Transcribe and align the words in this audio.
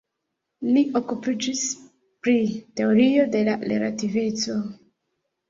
Li 0.77 0.81
okupiĝis 0.99 1.61
pri 2.23 2.33
teorio 2.81 3.27
de 3.37 3.45
la 3.51 3.57
relativeco. 3.75 4.59